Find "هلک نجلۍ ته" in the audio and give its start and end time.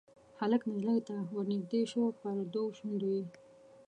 0.39-1.15